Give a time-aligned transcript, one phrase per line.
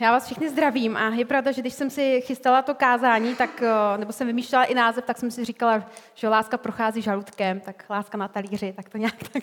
[0.00, 3.62] Já vás všichni zdravím a je pravda, že když jsem si chystala to kázání, tak,
[3.62, 5.84] eh, nebo jsem vymýšlela i název, tak jsem si říkala,
[6.14, 9.42] že láska prochází žaludkem, tak láska na talíři, tak to nějak tak,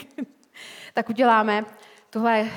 [0.94, 1.66] tak uděláme.
[2.10, 2.48] Tohle, uh,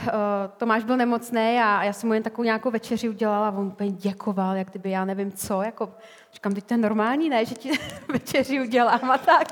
[0.57, 3.91] Tomáš byl nemocný a já jsem mu jen takovou nějakou večeři udělala a on úplně
[3.91, 5.63] děkoval, jak kdyby já nevím co.
[5.63, 5.95] Jako,
[6.33, 7.71] říkám, teď to je normální, ne, že ti
[8.09, 9.49] večeři udělám a tak.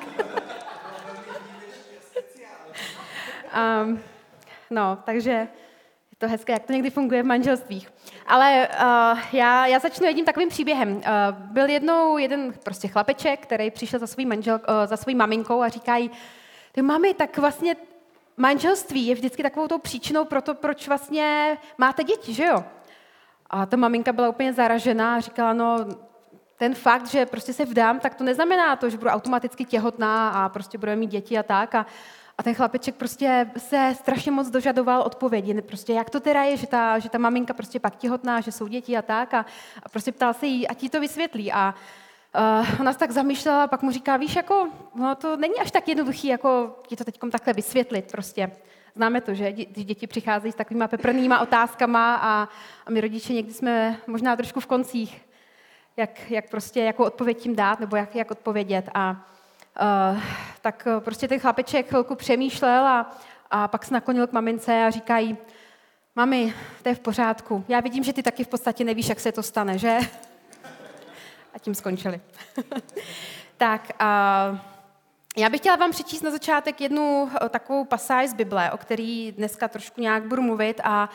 [3.85, 4.01] um,
[4.71, 5.49] no, takže
[6.19, 7.93] to hezké, jak to někdy funguje v manželstvích.
[8.27, 10.97] Ale uh, já, já začnu jedním takovým příběhem.
[10.97, 15.62] Uh, byl jednou jeden prostě chlapeček, který přišel za svou manžel, uh, za svojí maminkou
[15.62, 16.10] a říkají,
[16.73, 17.77] ty mami, tak vlastně
[18.37, 22.65] manželství je vždycky takovou tou příčinou pro to, proč vlastně máte děti, že jo?
[23.51, 25.87] A ta maminka byla úplně zaražená a říkala, no
[26.57, 30.48] ten fakt, že prostě se vdám, tak to neznamená to, že budu automaticky těhotná a
[30.48, 31.74] prostě budeme mít děti a tak.
[31.74, 31.87] A,
[32.38, 35.62] a ten chlapeček prostě se strašně moc dožadoval odpovědi.
[35.62, 38.66] Prostě jak to teda je, že ta, že ta maminka prostě pak těhotná, že jsou
[38.66, 39.34] děti a tak.
[39.34, 39.46] A,
[39.83, 41.52] a prostě ptal se jí, a ti to vysvětlí.
[41.52, 41.74] A
[42.60, 45.71] uh, ona se tak zamýšlela a pak mu říká, víš, jako, no, to není až
[45.71, 48.51] tak jednoduchý, jako ti to teď takhle vysvětlit prostě.
[48.95, 52.48] Známe to, že když děti přicházejí s takovými peprnýma otázkama a,
[52.87, 55.23] a my rodiče někdy jsme možná trošku v koncích,
[55.96, 58.88] jak, jak prostě, jakou odpověď tím dát nebo jak, jak odpovědět.
[58.95, 59.26] A
[59.80, 60.21] Uh,
[60.60, 63.18] tak eh, prostě ten chlapeček chvilku přemýšlel a,
[63.51, 65.37] a pak se naklonil k mamince a říkají,
[66.16, 67.65] mami, to je v pořádku.
[67.69, 69.98] Já vidím, že ty taky v podstatě nevíš, jak se to stane, že?
[71.54, 72.20] A tím skončili.
[73.56, 74.59] tak, uh,
[75.37, 79.69] já bych chtěla vám přečíst na začátek jednu takovou pasáž z Bible, o který dneska
[79.69, 81.09] trošku nějak budu mluvit a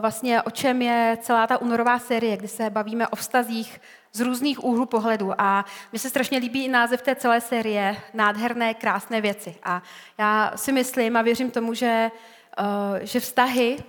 [0.00, 3.80] vlastně o čem je celá ta únorová série, kdy se bavíme o vztazích
[4.16, 5.40] z různých úhlů pohledu.
[5.40, 9.54] A mi se strašně líbí i název té celé série Nádherné, krásné věci.
[9.62, 9.82] A
[10.18, 12.10] já si myslím a věřím tomu, že,
[13.02, 13.84] že vztahy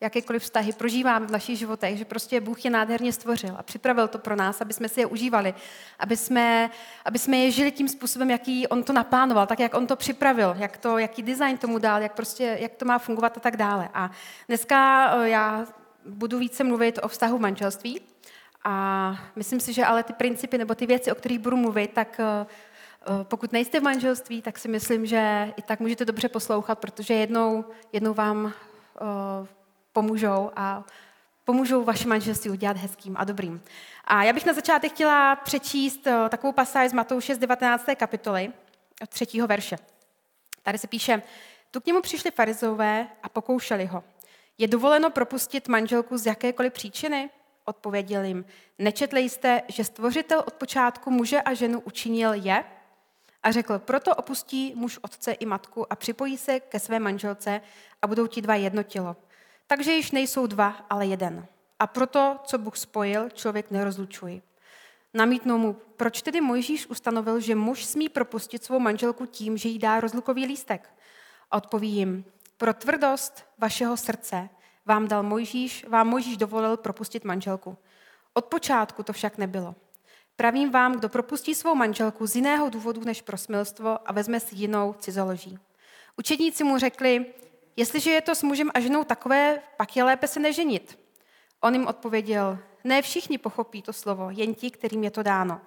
[0.00, 4.18] jakékoliv vztahy prožíváme v našich životech, že prostě Bůh je nádherně stvořil a připravil to
[4.18, 5.54] pro nás, aby jsme si je užívali,
[5.98, 6.70] aby jsme,
[7.04, 10.54] aby jsme je žili tím způsobem, jaký On to naplánoval, tak jak On to připravil,
[10.58, 13.88] jak to, jaký design tomu dal, jak, prostě, jak to má fungovat a tak dále.
[13.94, 14.10] A
[14.48, 15.66] dneska eh, já
[16.06, 18.00] budu více mluvit o vztahu manželství
[18.64, 22.20] a myslím si, že ale ty principy nebo ty věci, o kterých budu mluvit, tak
[22.20, 26.78] eh, eh, pokud nejste v manželství, tak si myslím, že i tak můžete dobře poslouchat,
[26.78, 28.52] protože jednou, jednou vám
[29.92, 30.84] pomůžou a
[31.44, 33.62] pomůžou vaše manželství udělat hezkým a dobrým.
[34.04, 37.84] A já bych na začátek chtěla přečíst eh, takovou pasáž z Matouše z 19.
[37.96, 38.52] kapitoly,
[39.02, 39.76] od třetího verše.
[40.62, 41.22] Tady se píše,
[41.70, 44.04] tu k němu přišli farizové a pokoušeli ho.
[44.58, 47.30] Je dovoleno propustit manželku z jakékoliv příčiny?
[47.68, 48.44] Odpověděl jim,
[48.78, 52.64] nečetli jste, že stvořitel od počátku muže a ženu učinil je?
[53.42, 57.60] A řekl, proto opustí muž otce i matku a připojí se ke své manželce
[58.02, 59.16] a budou ti dva jedno tělo.
[59.66, 61.46] Takže již nejsou dva, ale jeden.
[61.78, 64.40] A proto, co Bůh spojil, člověk nerozlučuje.
[65.14, 69.78] Namítnou mu, proč tedy Mojžíš ustanovil, že muž smí propustit svou manželku tím, že jí
[69.78, 70.94] dá rozlukový lístek?
[71.50, 72.24] A odpoví jim,
[72.56, 74.48] pro tvrdost vašeho srdce
[74.88, 77.76] vám dal Mojžíš, vám Mojžíš dovolil propustit manželku.
[78.34, 79.74] Od počátku to však nebylo.
[80.36, 84.54] Pravím vám, kdo propustí svou manželku z jiného důvodu než pro smilstvo a vezme si
[84.54, 85.58] jinou cizoloží.
[86.16, 87.26] Učedníci mu řekli,
[87.78, 90.98] Jestliže je to s mužem a ženou takové, pak je lépe se neženit.
[91.60, 95.60] On jim odpověděl, ne všichni pochopí to slovo, jen ti, kterým je to dáno.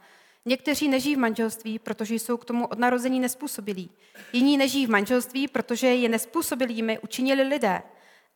[0.46, 3.90] Někteří nežijí v manželství, protože jsou k tomu od narození nespůsobilí.
[4.34, 7.82] Jiní nežijí v manželství, protože je nespůsobilými učinili lidé.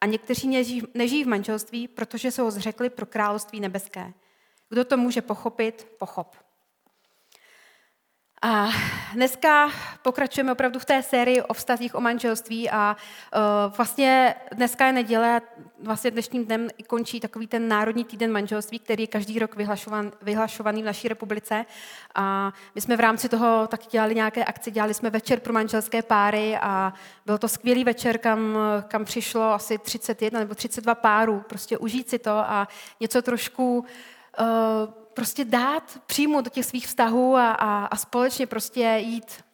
[0.02, 4.14] A někteří nežijí, nežijí v manželství, protože se ho zřekli pro království nebeské.
[4.70, 6.45] Kdo to může pochopit, pochop.
[8.48, 8.70] A
[9.14, 12.96] dneska pokračujeme opravdu v té sérii o vztazích o manželství a
[13.36, 15.42] uh, vlastně dneska je neděle,
[15.84, 20.82] vlastně dnešním dnem končí takový ten Národní týden manželství, který je každý rok vyhlašovan, vyhlašovaný
[20.82, 21.66] v naší republice.
[22.16, 26.02] A my jsme v rámci toho tak dělali nějaké akce, dělali jsme večer pro manželské
[26.02, 26.94] páry a
[27.26, 28.58] byl to skvělý večer, kam,
[28.88, 32.68] kam přišlo asi 31 nebo 32 párů, prostě užít si to a
[33.00, 33.86] něco trošku
[34.40, 39.46] uh, prostě dát, přijmout do těch svých vztahů a, a, a společně prostě jít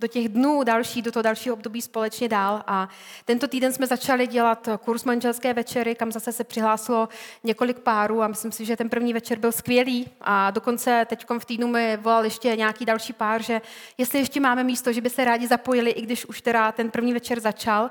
[0.00, 2.62] do těch dnů další, do toho dalšího období společně dál.
[2.66, 2.88] A
[3.24, 7.08] tento týden jsme začali dělat kurz manželské večery, kam zase se přihlásilo
[7.44, 10.08] několik párů a myslím si, že ten první večer byl skvělý.
[10.20, 13.60] A dokonce teď v týdnu mi volal ještě nějaký další pár, že
[13.98, 17.12] jestli ještě máme místo, že by se rádi zapojili, i když už teda ten první
[17.12, 17.90] večer začal.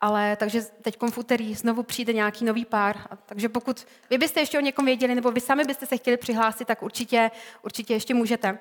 [0.00, 2.96] Ale takže teď v úterý znovu přijde nějaký nový pár.
[3.10, 6.16] A, takže pokud vy byste ještě o někom věděli, nebo vy sami byste se chtěli
[6.16, 7.30] přihlásit, tak určitě,
[7.62, 8.58] určitě ještě můžete.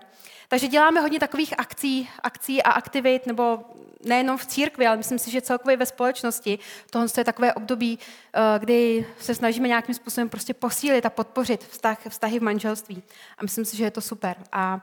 [0.47, 3.59] Takže děláme hodně takových akcí, akcí a aktivit, nebo
[4.05, 6.59] nejenom v církvi, ale myslím si, že celkově ve společnosti.
[6.89, 7.99] Tohle je takové období,
[8.33, 13.03] eh, kdy se snažíme nějakým způsobem prostě posílit a podpořit vztah, vztahy v manželství.
[13.37, 14.35] A myslím si, že je to super.
[14.51, 14.81] A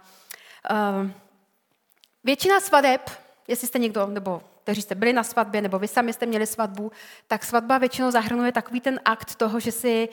[0.71, 1.11] uh,
[2.25, 3.11] většina svadeb,
[3.49, 6.93] jestli jste někdo, nebo kteří jste byli na svatbě, nebo vy sami jste měli svatbu,
[7.27, 10.09] tak svatba většinou zahrnuje takový ten akt toho, že si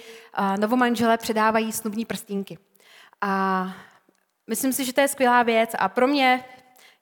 [0.60, 2.58] novomanželé předávají snubní prstínky.
[3.22, 3.66] A
[4.48, 6.46] myslím si, že to je skvělá věc a pro mě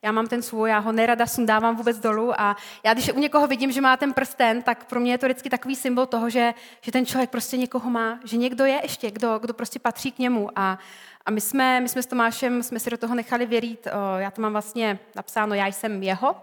[0.02, 3.48] já mám ten svůj, já ho nerada sundávám vůbec dolů a já když u někoho
[3.48, 6.54] vidím, že má ten prsten, tak pro mě je to vždycky takový symbol toho, že,
[6.82, 10.20] že ten člověk prostě někoho má, že někdo je ještě, kdo, kdo prostě patří k
[10.20, 10.80] němu a,
[11.26, 14.42] a my jsme, my jsme s Tomášem, jsme si do toho nechali věřit, já to
[14.42, 16.36] mám vlastně napsáno, já jsem jeho,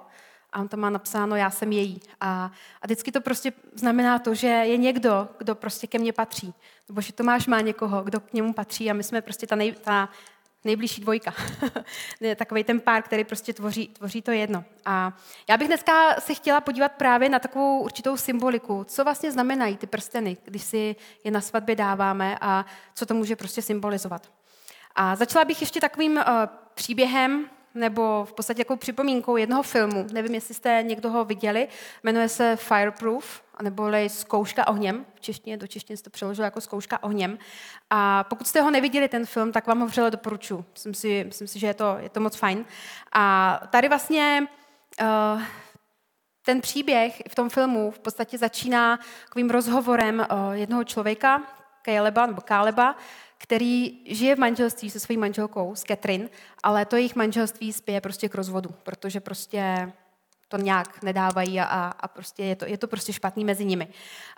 [0.54, 2.00] a on to má napsáno, já jsem její.
[2.20, 2.50] A,
[2.82, 6.54] a vždycky to prostě znamená to, že je někdo, kdo prostě ke mně patří.
[6.88, 9.72] Nebo že Tomáš má někoho, kdo k němu patří a my jsme prostě ta, nej,
[9.72, 10.08] ta
[10.64, 11.34] nejbližší dvojka.
[12.36, 14.64] Takový ten pár, který prostě tvoří, tvoří to jedno.
[14.84, 15.12] A
[15.48, 18.84] já bych dneska se chtěla podívat právě na takovou určitou symboliku.
[18.84, 23.36] Co vlastně znamenají ty prsteny, když si je na svatbě dáváme a co to může
[23.36, 24.30] prostě symbolizovat.
[24.94, 26.22] A začala bych ještě takovým uh,
[26.74, 30.06] příběhem, nebo v podstatě jako připomínkou jednoho filmu.
[30.12, 31.68] Nevím, jestli jste někdo ho viděli.
[32.02, 35.06] Jmenuje se Fireproof, nebo Zkouška ohněm.
[35.14, 37.38] V češtině, do češtiny se to přeložilo jako Zkouška ohněm.
[37.90, 40.64] A pokud jste ho neviděli, ten film, tak vám ho vřele doporučuji.
[40.72, 42.64] Myslím si, myslím si že je to, je to moc fajn.
[43.12, 44.46] A tady vlastně
[45.00, 45.42] uh,
[46.44, 51.42] ten příběh v tom filmu v podstatě začíná takovým rozhovorem uh, jednoho člověka,
[51.84, 52.96] Caleba, nebo Káleba,
[53.38, 56.28] který žije v manželství se svojí manželkou, s Catherine,
[56.62, 59.92] ale to jejich manželství spěje prostě k rozvodu, protože prostě
[60.48, 61.64] to nějak nedávají a,
[62.00, 63.88] a prostě je to, je to prostě špatný mezi nimi.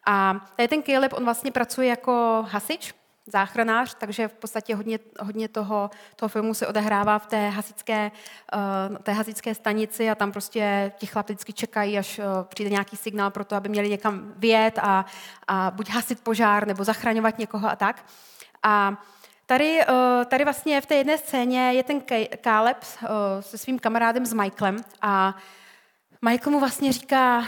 [0.06, 2.94] A tady ten Caleb, on vlastně pracuje jako hasič,
[3.26, 8.10] záchranář, takže v podstatě hodně, hodně toho, toho filmu se odehrává v té hasičské,
[8.90, 12.96] uh, té hasičské stanici a tam prostě ti chlapci vždycky čekají, až uh, přijde nějaký
[12.96, 15.04] signál pro to, aby měli někam vyjet a,
[15.48, 18.04] a buď hasit požár nebo zachraňovat někoho a tak.
[18.62, 19.04] A
[19.46, 22.02] tady, uh, tady vlastně v té jedné scéně je ten
[22.42, 23.08] Caleb uh,
[23.40, 25.36] se svým kamarádem s Michaelem a
[26.22, 27.44] Michael mu vlastně říká,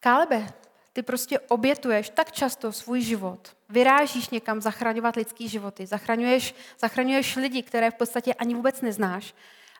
[0.00, 0.52] Kálebe,
[0.92, 7.62] ty prostě obětuješ tak často svůj život, vyrážíš někam zachraňovat lidský životy, zachraňuješ, zachraňuješ lidi,
[7.62, 9.34] které v podstatě ani vůbec neznáš.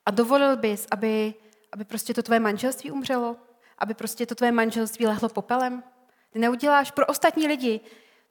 [0.07, 1.35] A dovolil bys, aby,
[1.73, 3.37] aby prostě to tvoje manželství umřelo,
[3.79, 5.83] aby prostě to tvoje manželství lehlo popelem.
[6.31, 7.81] Ty neuděláš pro ostatní lidi,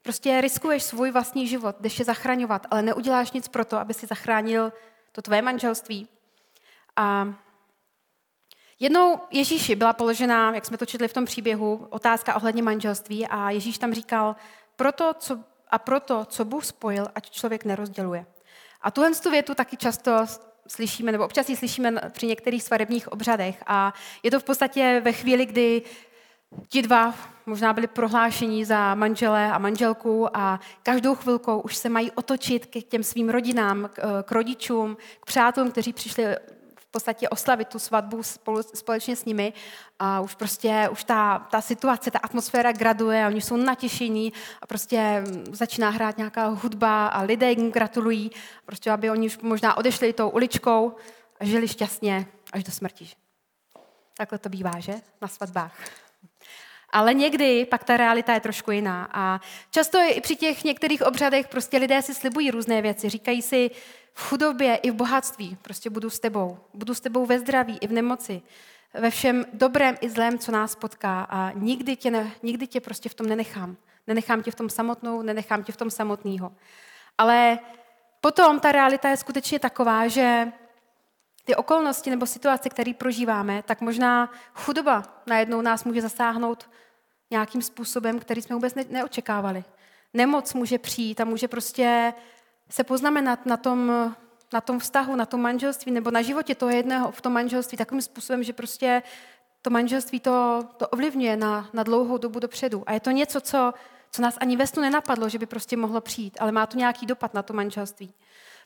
[0.02, 4.08] prostě riskuješ svůj vlastní život, jdeš je zachraňovat, ale neuděláš nic pro to, aby si
[4.08, 4.74] zachránil
[5.12, 6.08] to tvoje manželství.
[6.96, 7.34] A
[8.82, 13.50] Jednou Ježíši byla položena, jak jsme to četli v tom příběhu, otázka ohledně manželství a
[13.50, 14.36] Ježíš tam říkal,
[14.76, 15.40] proto, co,
[15.72, 18.26] a proto, co Bůh spojil, ať člověk nerozděluje.
[18.82, 20.26] A tuhle tu větu taky často
[20.68, 23.64] slyšíme, nebo občas ji slyšíme při některých svarebních obřadech.
[23.68, 23.94] A
[24.24, 25.82] je to v podstatě ve chvíli, kdy
[26.68, 27.14] ti dva
[27.46, 32.84] možná byli prohlášení za manžele a manželku a každou chvilkou už se mají otočit k
[32.84, 36.26] těm svým rodinám, k, k rodičům, k přátelům, kteří přišli
[36.92, 39.54] podstatě oslavit tu svatbu spolu, společně s nimi
[40.00, 44.68] a už prostě, už ta, ta situace, ta atmosféra graduje a oni jsou natěšení a
[44.68, 48.32] prostě začíná hrát nějaká hudba a lidé jim gratulují,
[48.66, 50.96] prostě aby oni už možná odešli tou uličkou
[51.40, 53.10] a žili šťastně až do smrti.
[54.18, 54.94] Takhle to bývá, že?
[55.22, 55.74] Na svatbách.
[56.92, 59.10] Ale někdy pak ta realita je trošku jiná.
[59.14, 59.42] A
[59.72, 63.10] často i při těch některých obřadech prostě lidé si slibují různé věci.
[63.10, 63.72] Říkají si,
[64.14, 66.58] v chudobě i v bohatství prostě budu s tebou.
[66.74, 68.42] Budu s tebou ve zdraví i v nemoci.
[68.94, 71.22] Ve všem dobrém i zlém, co nás potká.
[71.30, 73.76] A nikdy tě, ne, nikdy tě prostě v tom nenechám.
[74.08, 76.52] Nenechám tě v tom samotnou, nenechám tě v tom samotného.
[77.18, 77.60] Ale
[78.22, 80.52] potom ta realita je skutečně taková, že
[81.50, 86.70] ty okolnosti nebo situace, které prožíváme, tak možná chudoba najednou nás může zasáhnout
[87.32, 89.64] nějakým způsobem, který jsme vůbec neočekávali.
[90.14, 92.14] Nemoc může přijít a může prostě
[92.70, 94.14] se poznamenat na tom,
[94.54, 98.02] na tom vztahu, na tom manželství nebo na životě toho jedného v tom manželství takovým
[98.02, 99.04] způsobem, že prostě
[99.62, 102.84] to manželství to, to ovlivňuje na, na dlouhou dobu dopředu.
[102.86, 103.74] A je to něco, co,
[104.12, 107.06] co nás ani ve snu nenapadlo, že by prostě mohlo přijít, ale má to nějaký
[107.06, 108.14] dopad na to manželství.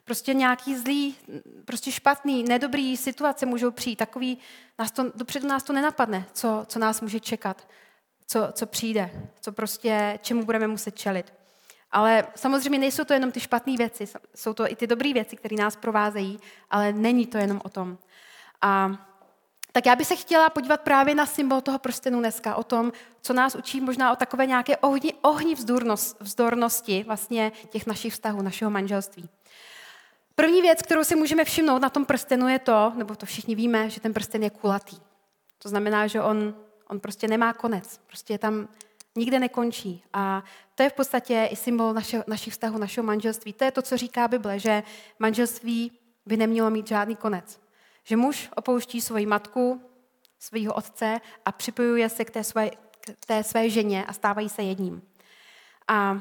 [0.04, 1.16] Prostě nějaký zlý,
[1.64, 3.96] prostě špatný, nedobrý situace můžou přijít.
[3.96, 4.38] Takový,
[4.78, 7.68] nás to, dopředu nás to nenapadne, co, co nás může čekat,
[8.26, 11.32] co, co přijde, co prostě, čemu budeme muset čelit.
[11.90, 15.56] Ale samozřejmě nejsou to jenom ty špatné věci, jsou to i ty dobré věci, které
[15.56, 17.98] nás provázejí, ale není to jenom o tom.
[18.62, 18.92] A
[19.72, 22.92] tak já bych se chtěla podívat právě na symbol toho prstenu dneska, o tom,
[23.22, 25.54] co nás učí možná o takové nějaké ohni, ohni
[26.20, 29.28] vzdornosti vlastně těch našich vztahů, našeho manželství.
[30.34, 33.90] První věc, kterou si můžeme všimnout na tom prstenu je to, nebo to všichni víme,
[33.90, 34.96] že ten prsten je kulatý.
[35.58, 36.54] To znamená, že on,
[36.88, 38.00] on prostě nemá konec.
[38.06, 38.68] Prostě je tam
[39.16, 40.04] nikde nekončí.
[40.12, 43.52] A to je v podstatě i symbol naše, našich vztahů, našeho manželství.
[43.52, 44.82] To je to, co říká Bible, že
[45.18, 45.92] manželství
[46.26, 47.60] by nemělo mít žádný konec.
[48.04, 49.80] Že muž opouští svoji matku,
[50.38, 52.70] svého otce a připojuje se k té své,
[53.20, 55.02] k té své ženě a stávají se jedním.
[55.88, 56.20] A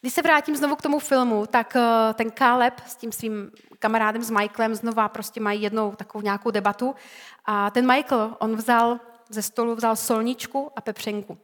[0.00, 4.22] když se vrátím znovu k tomu filmu, tak eh, ten Caleb s tím svým kamarádem,
[4.22, 6.94] s Michaelem, znova prostě mají jednou takovou nějakou debatu.
[7.44, 11.38] A ten Michael, on vzal ze stolu vzal solničku a pepřenku.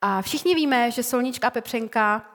[0.00, 2.30] A všichni víme, že solnička a pepřenka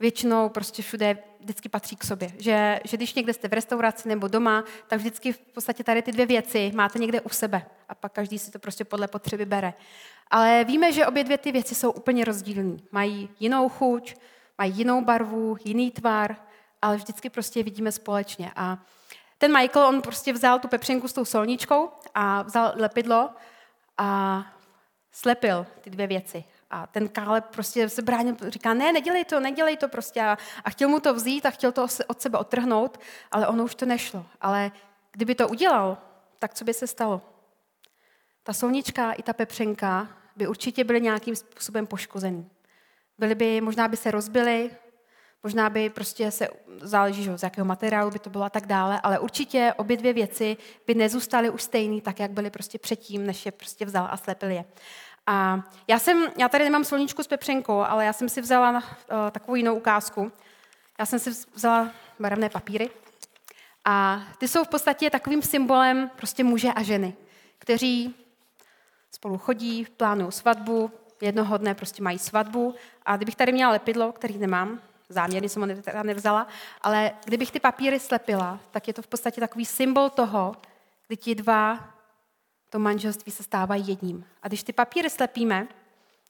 [0.00, 2.32] většinou prostě všude vždycky patří k sobě.
[2.38, 6.12] Že, že když někde jste v restauraci nebo doma, tak vždycky v podstatě tady ty
[6.12, 9.74] dvě věci máte někde u sebe a pak každý si to prostě podle potřeby bere.
[10.30, 12.76] Ale víme, že obě dvě ty věci jsou úplně rozdílné.
[12.92, 14.14] Mají jinou chuť,
[14.58, 16.36] mají jinou barvu, jiný tvar,
[16.82, 18.52] ale vždycky prostě je vidíme společně.
[18.56, 18.78] A
[19.38, 23.30] ten Michael, on prostě vzal tu pepřenku s tou solničkou a vzal lepidlo
[23.98, 24.42] a
[25.12, 26.44] slepil ty dvě věci.
[26.70, 30.22] A ten Káleb prostě se bránil, říká, ne, nedělej to, nedělej to prostě.
[30.22, 33.74] A, a chtěl mu to vzít a chtěl to od sebe otrhnout, ale ono už
[33.74, 34.26] to nešlo.
[34.40, 34.72] Ale
[35.12, 35.98] kdyby to udělal,
[36.38, 37.22] tak co by se stalo?
[38.42, 42.50] Ta solnička i ta pepřenka by určitě byly nějakým způsobem poškozený.
[43.18, 44.70] Byly by, možná by se rozbily,
[45.42, 46.48] možná by prostě se,
[46.80, 50.12] záleží, že, z jakého materiálu by to bylo a tak dále, ale určitě obě dvě
[50.12, 50.56] věci
[50.86, 54.50] by nezůstaly už stejný, tak jak byly prostě předtím, než je prostě vzal a slepil
[54.50, 54.64] je.
[55.26, 59.30] A já, jsem, já tady nemám sloníčku s pepřenkou, ale já jsem si vzala uh,
[59.30, 60.32] takovou jinou ukázku.
[60.98, 62.90] Já jsem si vzala barevné papíry
[63.84, 67.14] a ty jsou v podstatě takovým symbolem prostě muže a ženy,
[67.58, 68.14] kteří
[69.10, 72.74] spolu chodí, plánují svatbu, jednoho dne prostě mají svatbu
[73.06, 76.46] a kdybych tady měla lepidlo, který nemám, záměrně jsem ho teda nevzala,
[76.80, 80.56] ale kdybych ty papíry slepila, tak je to v podstatě takový symbol toho,
[81.06, 81.94] kdy ti dva
[82.70, 84.24] to manželství se stávají jedním.
[84.42, 85.68] A když ty papíry slepíme,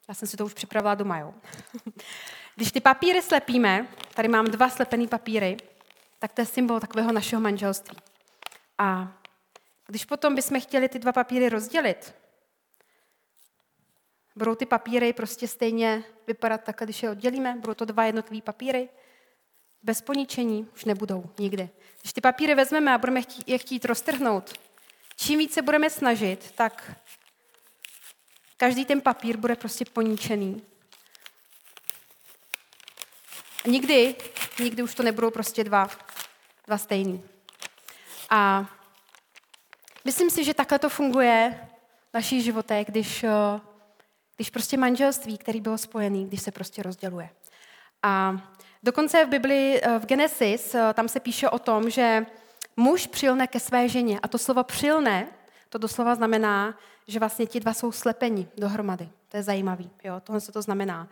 [0.07, 1.33] já jsem si to už připravila doma, jo.
[2.55, 5.57] Když ty papíry slepíme, tady mám dva slepený papíry,
[6.19, 7.97] tak to je symbol takového našeho manželství.
[8.77, 9.13] A
[9.87, 12.15] když potom bychom chtěli ty dva papíry rozdělit,
[14.37, 18.89] budou ty papíry prostě stejně vypadat takhle, když je oddělíme, budou to dva jednotlivé papíry,
[19.83, 21.69] bez poničení už nebudou nikdy.
[22.01, 24.53] Když ty papíry vezmeme a budeme je chtít roztrhnout,
[25.15, 26.91] čím více budeme snažit, tak
[28.57, 30.61] každý ten papír bude prostě poničený.
[33.65, 34.15] A nikdy,
[34.59, 35.89] nikdy už to nebudou prostě dva,
[36.67, 37.23] dva stejný.
[38.29, 38.65] A
[40.05, 41.69] myslím si, že takhle to funguje
[42.09, 43.29] v našich životech, když, eh,
[44.37, 47.29] když prostě manželství, který bylo spojený, když se prostě rozděluje.
[48.03, 48.37] A
[48.83, 52.25] dokonce v Bibli, eh, v Genesis, eh, tam se píše o tom, že
[52.77, 54.19] muž přilne ke své ženě.
[54.19, 55.27] A to slovo přilne,
[55.69, 56.77] to doslova znamená,
[57.07, 59.09] že vlastně ti dva jsou slepeni dohromady.
[59.29, 61.07] To je zajímavý, jo, tohle se to znamená.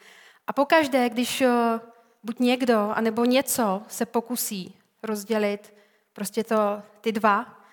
[0.48, 1.80] A pokaždé, když eh,
[2.24, 5.74] buď někdo, anebo něco se pokusí rozdělit
[6.14, 7.65] prostě to, ty dva,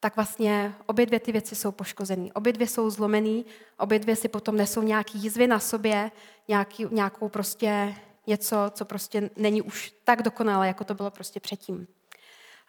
[0.00, 2.32] tak vlastně obě dvě ty věci jsou poškozený.
[2.32, 3.46] Obě dvě jsou zlomený,
[3.78, 6.10] obě dvě si potom nesou nějaký jízvy na sobě,
[6.48, 7.94] nějaký, nějakou prostě
[8.26, 11.86] něco, co prostě není už tak dokonalé, jako to bylo prostě předtím.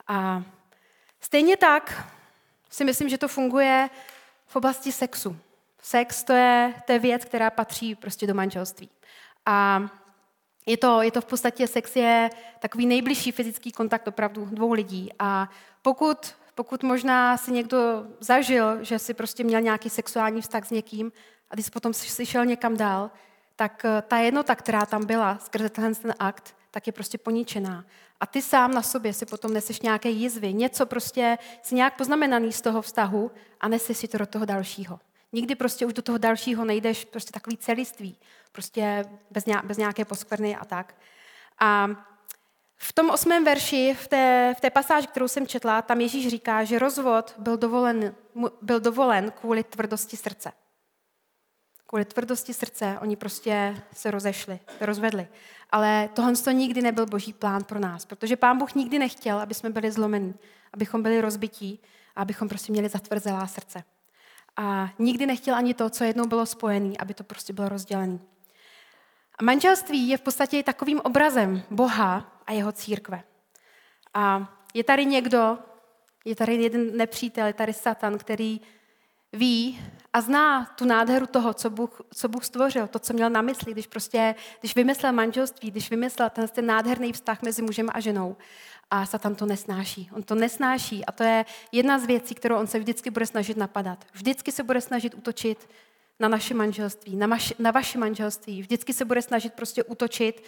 [0.07, 0.43] A
[1.21, 2.13] Stejně tak
[2.69, 3.89] si myslím, že to funguje
[4.45, 5.37] v oblasti sexu.
[5.81, 8.89] Sex to je, to je věc, která patří prostě do manželství.
[9.45, 9.87] A
[10.65, 12.29] je to, je to v podstatě, sex je
[12.59, 15.09] takový nejbližší fyzický kontakt opravdu dvou lidí.
[15.19, 15.49] A
[15.81, 21.11] pokud, pokud možná si někdo zažil, že si prostě měl nějaký sexuální vztah s někým
[21.49, 23.11] a když potom si šel někam dál,
[23.55, 27.85] tak eh, ta jednota, která tam byla skrze ten akt, tak je prostě poničená.
[28.19, 32.51] A ty sám na sobě si potom neseš nějaké jizvy, něco prostě si nějak poznamenaný
[32.51, 34.99] z toho vztahu a neseš si to do toho dalšího.
[35.33, 38.17] Nikdy prostě už do toho dalšího nejdeš prostě takový celiství,
[38.51, 40.95] prostě bez, bez nějaké poskvrny a tak.
[41.59, 41.87] A
[42.77, 46.63] v tom osmém verši, v té, v té pasáži, kterou jsem četla, tam Ježíš říká,
[46.63, 48.15] že rozvod byl dovolen,
[48.61, 50.51] byl dovolen kvůli tvrdosti srdce.
[51.87, 55.27] Kvůli tvrdosti srdce oni prostě se rozešli, rozvedli.
[55.69, 59.53] Ale tohle to nikdy nebyl boží plán pro nás, protože pán Bůh nikdy nechtěl, aby
[59.53, 60.35] jsme byli zlomení,
[60.73, 61.79] abychom byli rozbití
[62.15, 63.83] a abychom prostě měli zatvrzelá srdce.
[64.57, 68.19] A nikdy nechtěl ani to, co jednou bylo spojené, aby to prostě bylo rozdělené.
[69.41, 73.23] Manželství je v podstatě takovým obrazem Boha a jeho církve.
[74.13, 75.57] A je tady někdo,
[76.25, 78.61] je tady jeden nepřítel, je tady Satan, který
[79.33, 79.79] ví
[80.13, 83.71] a zná tu nádheru toho, co Bůh, co Bůh stvořil, to, co měl na mysli,
[83.71, 88.37] když prostě, když vymyslel manželství, když vymyslel ten, ten nádherný vztah mezi mužem a ženou.
[88.91, 90.09] A Satan to nesnáší.
[90.15, 93.57] On to nesnáší a to je jedna z věcí, kterou on se vždycky bude snažit
[93.57, 94.05] napadat.
[94.13, 95.69] Vždycky se bude snažit útočit
[96.19, 98.61] na naše manželství, na, maš, na vaše manželství.
[98.61, 100.43] Vždycky se bude snažit prostě útočit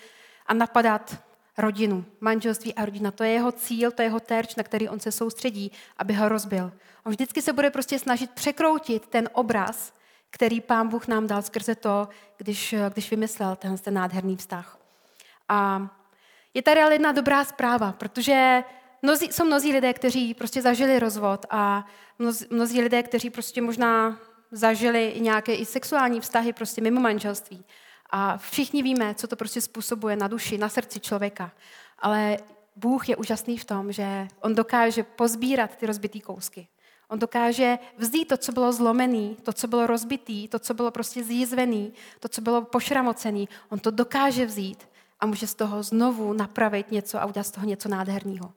[0.45, 1.23] a napadat
[1.61, 3.11] rodinu, manželství a rodina.
[3.11, 6.29] To je jeho cíl, to je jeho terč, na který on se soustředí, aby ho
[6.29, 6.71] rozbil.
[7.03, 9.93] On vždycky se bude prostě snažit překroutit ten obraz,
[10.29, 14.77] který pán Bůh nám dal skrze to, když, když vymyslel ten, ten nádherný vztah.
[15.49, 15.87] A
[16.53, 18.63] je tady ale jedna dobrá zpráva, protože
[19.01, 21.85] mnozí, jsou mnozí lidé, kteří prostě zažili rozvod a
[22.19, 24.19] mnozí, mnozí lidé, kteří prostě možná
[24.51, 27.65] zažili nějaké i sexuální vztahy prostě mimo manželství.
[28.09, 31.51] A všichni víme, co to prostě způsobuje na duši, na srdci člověka.
[31.99, 32.37] Ale
[32.75, 36.67] Bůh je úžasný v tom, že on dokáže pozbírat ty rozbitý kousky.
[37.09, 41.23] On dokáže vzít to, co bylo zlomený, to, co bylo rozbitý, to, co bylo prostě
[41.23, 43.49] zjízvený, to, co bylo pošramocený.
[43.69, 44.89] On to dokáže vzít
[45.19, 48.53] a může z toho znovu napravit něco a udělat z toho něco nádherného.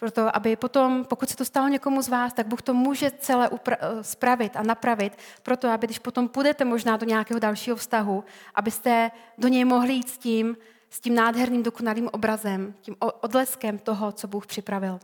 [0.00, 3.48] Proto, aby potom, pokud se to stalo někomu z vás, tak Bůh to může celé
[3.48, 8.24] upra- eh, spravit a napravit, proto, aby když potom půjdete možná do nějakého dalšího vztahu,
[8.54, 10.56] abyste do něj mohli jít s tím,
[10.90, 15.00] s tím nádherným, dokonalým obrazem, tím odleskem toho, co Bůh připravil.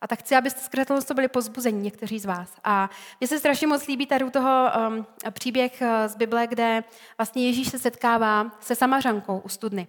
[0.00, 2.52] A tak chci, abyste skrze to byli pozbuzení, někteří z vás.
[2.64, 6.84] A mně se strašně moc líbí tady u toho um, příběh eh, z Bible, kde
[7.18, 9.86] vlastně Ježíš se setkává se samařankou u studny.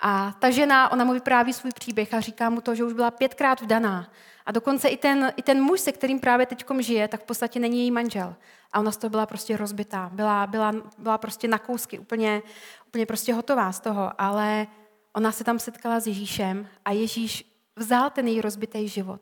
[0.00, 3.10] A ta žena, ona mu vypráví svůj příběh a říká mu to, že už byla
[3.10, 4.10] pětkrát vdaná.
[4.46, 7.60] A dokonce i ten, i ten muž, se kterým právě teď žije, tak v podstatě
[7.60, 8.34] není její manžel.
[8.72, 10.10] A ona z toho byla prostě rozbitá.
[10.12, 12.42] Byla, byla, byla prostě na kousky, úplně,
[12.86, 14.12] úplně prostě hotová z toho.
[14.18, 14.66] Ale
[15.12, 17.44] ona se tam setkala s Ježíšem a Ježíš
[17.76, 19.20] vzal ten její rozbitý život.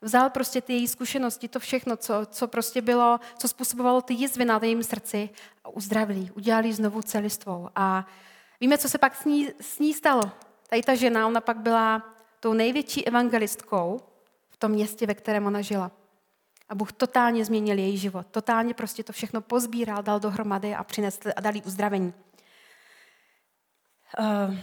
[0.00, 4.44] Vzal prostě ty její zkušenosti, to všechno, co, co prostě bylo, co způsobovalo ty jizvy
[4.44, 5.30] na jejím srdci
[5.64, 7.68] a uzdravili, udělali znovu celistvou.
[7.76, 8.06] A
[8.60, 10.22] Víme, co se pak s ní, s ní stalo.
[10.68, 12.02] Tady ta žena, ona pak byla
[12.40, 14.00] tou největší evangelistkou
[14.48, 15.90] v tom městě, ve kterém ona žila.
[16.68, 18.26] A Bůh totálně změnil její život.
[18.30, 22.14] Totálně prostě to všechno pozbíral, dal dohromady a přinesl a dal jí uzdravení.
[24.18, 24.56] Uh,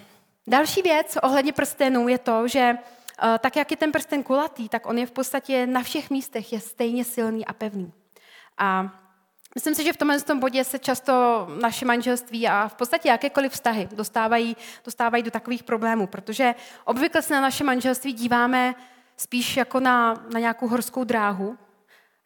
[0.47, 2.77] další věc ohledně prstenů je to, že
[3.23, 6.53] uh, tak, jak je ten prsten kulatý, tak on je v podstatě na všech místech
[6.53, 7.93] je stejně silný a pevný.
[8.57, 9.02] A
[9.55, 13.51] Myslím si, že v tomhle tom bodě se často naše manželství a v podstatě jakékoliv
[13.51, 18.75] vztahy dostávají, dostávají do takových problémů, protože obvykle se na naše manželství díváme
[19.17, 21.57] spíš jako na, na nějakou horskou dráhu,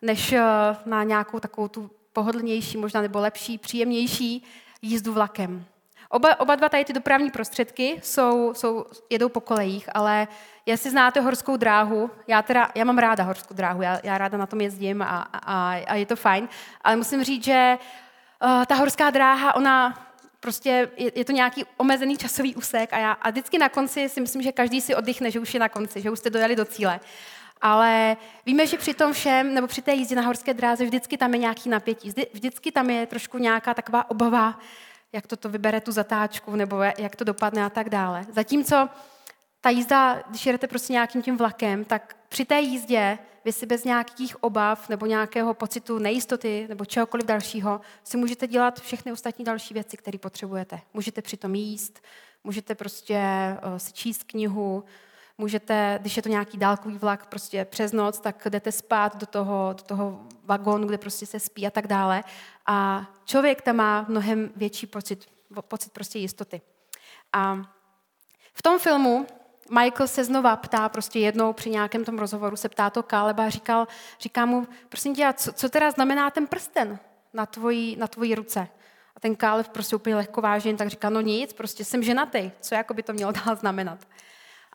[0.01, 0.43] než eh,
[0.85, 4.43] na nějakou takovou tu pohodlnější, možná nebo lepší, příjemnější
[4.81, 5.65] jízdu vlakem.
[6.09, 10.27] Oba, oba dva tady ty dopravní prostředky jsou, jsou, jedou po kolejích, ale
[10.65, 14.45] jestli znáte horskou dráhu, já, teda, já mám ráda horskou dráhu, já, já ráda na
[14.45, 16.49] tom jezdím a, a, a je to fajn,
[16.81, 17.77] ale musím říct, že
[18.43, 20.07] uh, ta horská dráha, ona
[20.39, 24.21] prostě je, je to nějaký omezený časový úsek a, já, a vždycky na konci si
[24.21, 26.65] myslím, že každý si oddychne, že už je na konci, že už jste dojeli do
[26.65, 26.99] cíle.
[27.61, 31.33] Ale víme, že při tom všem, nebo při té jízdě na horské dráze, vždycky tam
[31.33, 32.13] je nějaký napětí.
[32.33, 34.59] Vždycky tam je trošku nějaká taková obava,
[35.13, 38.25] jak to, to vybere tu zatáčku, nebo jak to dopadne a tak dále.
[38.31, 38.89] Zatímco
[39.61, 43.83] ta jízda, když jedete prostě nějakým tím vlakem, tak při té jízdě vy si bez
[43.83, 49.73] nějakých obav nebo nějakého pocitu nejistoty nebo čehokoliv dalšího si můžete dělat všechny ostatní další
[49.73, 50.79] věci, které potřebujete.
[50.93, 52.01] Můžete přitom jíst,
[52.43, 53.21] můžete prostě
[53.65, 54.83] uh, si číst knihu,
[55.37, 59.73] můžete, když je to nějaký dálkový vlak prostě přes noc, tak jdete spát do toho,
[59.77, 62.23] do toho vagónu, kde prostě se spí a tak dále.
[62.65, 65.25] A člověk tam má mnohem větší pocit,
[65.61, 66.61] pocit prostě jistoty.
[67.33, 67.55] A
[68.53, 69.27] v tom filmu
[69.69, 73.49] Michael se znova ptá, prostě jednou při nějakém tom rozhovoru se ptá to Káleba a
[73.49, 73.87] říkal,
[74.19, 76.99] říká mu, prosím tě, co, co teda znamená ten prsten
[77.33, 78.67] na tvojí, na tvojí ruce?
[79.15, 82.75] A ten Káleb prostě úplně lehko vážně, tak říká, no nic, prostě jsem ženatý, co
[82.75, 83.99] jako by to mělo dál znamenat?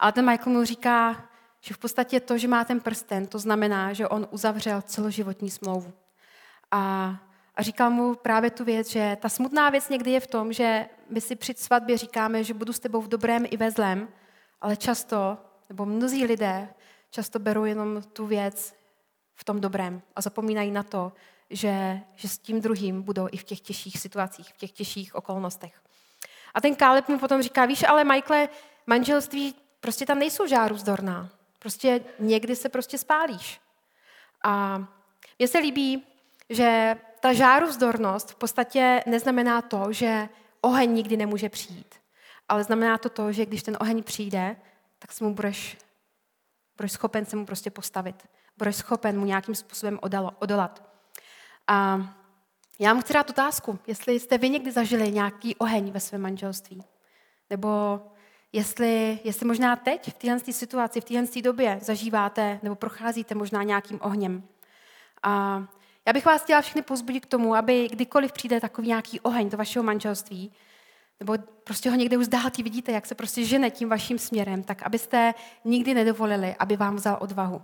[0.02, 1.24] Ale ten Michael mu říká,
[1.60, 5.92] že v podstatě to, že má ten prsten, to znamená, že on uzavřel celoživotní smlouvu.
[6.70, 7.14] A,
[7.56, 10.88] a říkal mu právě tu věc, že ta smutná věc někdy je v tom, že
[11.08, 14.08] my si při svatbě říkáme, že budu s tebou v dobrém i ve zlém,
[14.60, 15.38] ale často,
[15.68, 16.68] nebo mnozí lidé
[17.10, 18.74] často berou jenom tu věc
[19.34, 21.12] v tom dobrém a zapomínají na to,
[21.50, 25.82] že, že s tím druhým budou i v těch těžších situacích, v těch těžších okolnostech.
[26.54, 28.48] A ten Káleb mu potom říká, víš, ale Michael,
[28.86, 31.28] manželství prostě tam nejsou žáru vzdorná.
[31.58, 33.60] Prostě někdy se prostě spálíš.
[34.42, 34.84] A
[35.38, 36.06] mně se líbí,
[36.50, 40.28] že ta žáru vzdornost v podstatě neznamená to, že
[40.60, 41.94] oheň nikdy nemůže přijít.
[42.48, 44.56] Ale znamená to to, že když ten oheň přijde,
[44.98, 45.78] tak se mu budeš,
[46.76, 48.28] budeš schopen se mu prostě postavit.
[48.58, 49.98] Budeš schopen mu nějakým způsobem
[50.38, 50.82] odolat.
[51.66, 52.06] A
[52.78, 56.84] já vám chci dát otázku, jestli jste vy někdy zažili nějaký oheň ve svém manželství.
[57.50, 58.00] Nebo
[58.52, 63.98] jestli, jestli možná teď, v téhle situaci, v téhle době zažíváte nebo procházíte možná nějakým
[64.02, 64.42] ohněm.
[65.22, 65.64] A
[66.06, 69.58] já bych vás chtěla všechny pozbudit k tomu, aby kdykoliv přijde takový nějaký oheň do
[69.58, 70.52] vašeho manželství,
[71.20, 71.34] nebo
[71.64, 74.82] prostě ho někde už z dálky vidíte, jak se prostě žene tím vaším směrem, tak
[74.82, 75.34] abyste
[75.64, 77.62] nikdy nedovolili, aby vám vzal odvahu.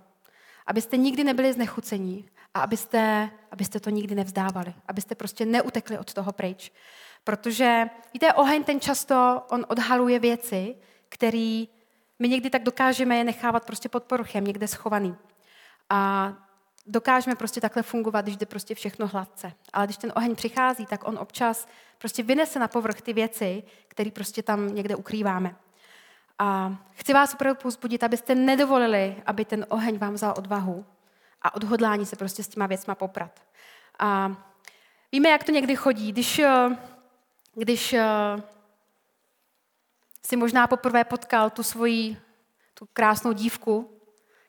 [0.67, 4.75] Abyste nikdy nebyli znechucení a abyste, abyste to nikdy nevzdávali.
[4.89, 6.73] Abyste prostě neutekli od toho pryč.
[7.29, 10.77] Protože, víte, oheň ten často, on odhaluje věci,
[11.09, 11.65] které
[12.19, 15.17] my někdy tak dokážeme je nechávat prostě pod poruchem, někde schovaný.
[15.91, 16.33] A
[16.87, 19.53] dokážeme prostě takhle fungovat, když jde prostě všechno hladce.
[19.73, 24.11] Ale když ten oheň přichází, tak on občas prostě vynese na povrch ty věci, které
[24.11, 25.57] prostě tam někde ukrýváme.
[26.39, 30.85] A chci vás opravdu pozbudit, abyste nedovolili, aby ten oheň vám vzal odvahu
[31.43, 33.41] a odhodlání se prostě s těma věcma poprat.
[33.99, 34.37] A
[35.13, 36.13] víme, jak to někdy chodí.
[36.13, 36.77] Když, eh,
[37.59, 38.07] když eh,
[40.23, 42.17] si možná poprvé potkal tu svoji
[42.75, 43.91] tu krásnou dívku,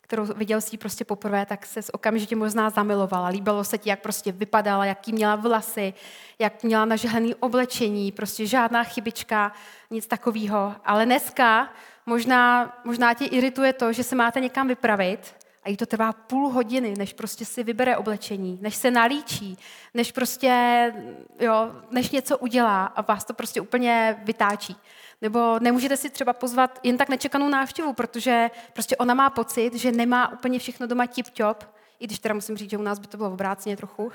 [0.02, 3.28] kterou viděl si prostě poprvé, tak se okamžitě možná zamilovala.
[3.28, 5.94] Líbilo se ti, jak prostě vypadala, jaký měla vlasy,
[6.40, 9.52] jak měla nažehlený oblečení, prostě žádná chybička,
[9.90, 10.76] nic takového.
[10.86, 11.70] Ale dneska
[12.06, 16.50] možná, možná tě irituje to, že se máte někam vypravit a jí to trvá půl
[16.50, 19.58] hodiny, než prostě si vybere oblečení, než se nalíčí,
[19.94, 20.94] než prostě,
[21.40, 24.76] jo, než něco udělá a vás to prostě úplně vytáčí.
[25.22, 29.92] Nebo nemůžete si třeba pozvat jen tak nečekanou návštěvu, protože prostě ona má pocit, že
[29.92, 31.56] nemá úplně všechno doma tip-top,
[32.00, 34.12] i když teda musím říct, že u nás by to bylo obráceně trochu.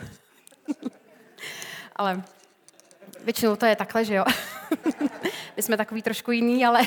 [1.96, 2.22] ale
[3.24, 4.24] většinou to je takhle, že jo.
[5.56, 6.82] My jsme takový trošku jiný, ale...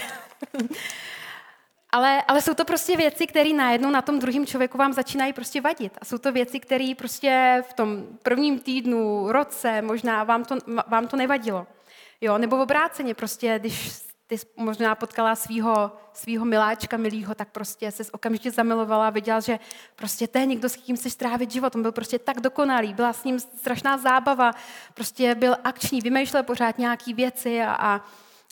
[1.92, 5.62] ale, ale jsou to prostě věci, které najednou na tom druhém člověku vám začínají prostě
[5.62, 5.98] vadit.
[6.02, 10.56] A jsou to věci, které prostě v tom prvním týdnu, roce, možná vám to,
[10.88, 11.68] vám to nevadilo.
[12.22, 17.92] Jo, nebo v obráceně, prostě, když ty možná potkala svého svýho miláčka, milýho, tak prostě
[17.92, 19.60] se okamžitě zamilovala a viděla, že
[19.96, 21.76] prostě to je někdo, s kým chceš strávit život.
[21.76, 24.52] On byl prostě tak dokonalý, byla s ním strašná zábava,
[24.94, 28.02] prostě byl akční, vymýšlel pořád nějaké věci a, a,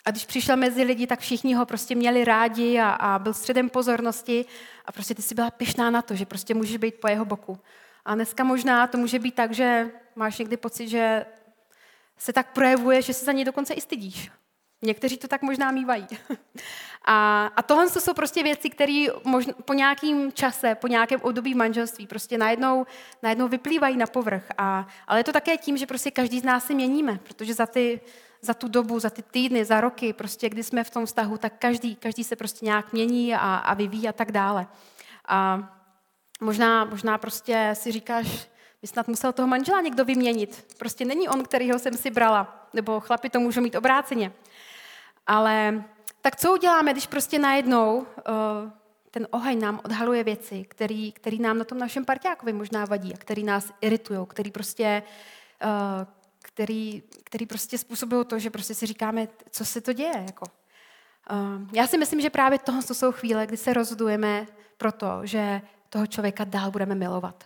[0.06, 3.70] a když přišel mezi lidi, tak všichni ho prostě měli rádi a, a byl středem
[3.70, 4.46] pozornosti
[4.86, 7.60] a prostě ty si byla pyšná na to, že prostě můžeš být po jeho boku.
[8.06, 11.26] A dneska možná to může být tak, že máš někdy pocit, že
[12.18, 14.32] se tak projevuje, že se za něj dokonce i stydíš.
[14.82, 16.08] Někteří to tak možná mývají.
[17.08, 19.06] A, a tohle jsou prostě věci, které
[19.65, 22.86] po nějakém čase, po nějakém období manželství prostě najednou,
[23.24, 24.44] najednou vyplývají na povrch.
[24.58, 27.65] A, ale je to také tím, že prostě každý z nás se měníme, protože za,
[27.65, 28.02] ty,
[28.45, 31.53] za tu dobu, za ty týdny, za roky, prostě kdy jsme v tom vztahu, tak
[31.60, 34.67] každý, každý se prostě nějak mění a, a vyvíjí a tak dále.
[35.27, 35.69] A
[36.41, 38.47] možná, možná prostě si říkáš,
[38.81, 40.75] by snad musel toho manžela někdo vyměnit.
[40.77, 42.67] Prostě není on, kterýho jsem si brala.
[42.73, 44.31] Nebo chlapi to můžou mít obráceně.
[45.27, 45.84] Ale
[46.21, 48.05] tak co uděláme, když prostě najednou uh,
[49.12, 53.17] ten oheň nám odhaluje věci, který, který nám na tom našem parťákovi možná vadí a
[53.17, 55.03] který nás iritují, který prostě,
[55.63, 56.08] uh,
[56.45, 60.23] který, který prostě způsobují to, že prostě si říkáme, co se to děje.
[60.25, 60.45] Jako.
[61.31, 65.62] Uh, já si myslím, že právě tohle jsou chvíle, kdy se rozhodujeme pro to, že
[65.89, 67.43] toho člověka dál budeme milovat.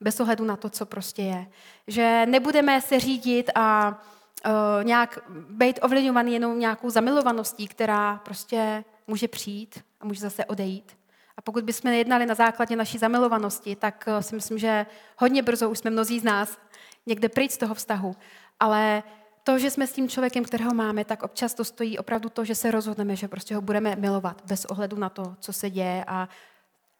[0.00, 1.46] Bez ohledu na to, co prostě je.
[1.86, 3.98] Že nebudeme se řídit a
[4.46, 10.96] uh, nějak být ovlivňovaný jenom nějakou zamilovaností, která prostě může přijít a může zase odejít.
[11.36, 15.70] A pokud bychom jednali na základě naší zamilovanosti, tak uh, si myslím, že hodně brzo
[15.70, 16.58] už jsme mnozí z nás
[17.06, 18.16] někde pryč z toho vztahu.
[18.60, 19.02] Ale
[19.44, 22.54] to, že jsme s tím člověkem, kterého máme, tak občas to stojí opravdu to, že
[22.54, 26.28] se rozhodneme, že prostě ho budeme milovat bez ohledu na to, co se děje a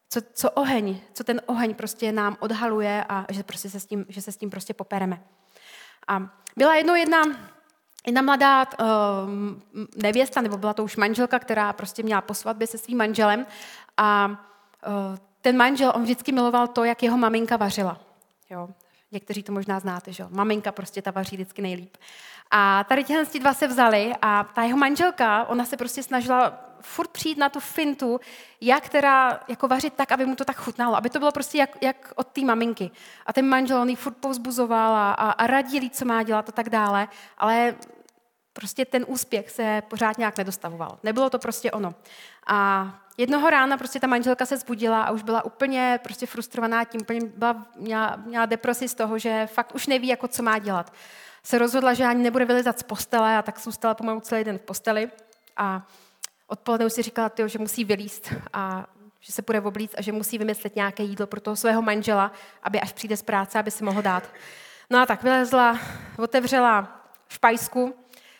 [0.08, 4.06] co, co oheň, co ten oheň prostě nám odhaluje a že, prostě se, s tím,
[4.08, 5.22] že se s tím prostě popereme.
[6.08, 7.22] A byla jednou jedna,
[8.06, 8.86] jedna mladá uh,
[9.96, 13.46] nevěsta, nebo byla to už manželka, která prostě měla po svatbě se svým manželem
[13.96, 18.00] a uh, ten manžel, on vždycky miloval to, jak jeho maminka vařila.
[18.50, 18.68] Jo.
[19.14, 20.28] Někteří to možná znáte, že jo?
[20.32, 21.96] Maminka prostě ta vaří vždycky nejlíp.
[22.50, 27.10] A tady těhle dva se vzali a ta jeho manželka, ona se prostě snažila furt
[27.10, 28.20] přijít na tu fintu,
[28.60, 31.82] jak teda jako vařit tak, aby mu to tak chutnalo, aby to bylo prostě jak,
[31.82, 32.90] jak od té maminky.
[33.26, 36.68] A ten manžel, on ji furt povzbuzoval a, a, radili, co má dělat a tak
[36.68, 37.74] dále, ale
[38.52, 40.98] prostě ten úspěch se pořád nějak nedostavoval.
[41.02, 41.94] Nebylo to prostě ono.
[42.46, 47.00] A jednoho rána prostě ta manželka se zbudila a už byla úplně prostě frustrovaná tím,
[47.00, 50.92] úplně byla, měla, měla depresi z toho, že fakt už neví, jako co má dělat.
[51.42, 54.62] Se rozhodla, že ani nebude vylezat z postele a tak zůstala pomalu celý den v
[54.62, 55.10] posteli.
[55.56, 55.86] A
[56.46, 58.86] odpoledne už si říkala, tyjo, že musí vylíst a
[59.20, 62.80] že se bude oblíct a že musí vymyslet nějaké jídlo pro toho svého manžela, aby
[62.80, 64.30] až přijde z práce, aby si mohl dát.
[64.90, 65.78] No a tak vylezla,
[66.18, 67.94] otevřela špajsku,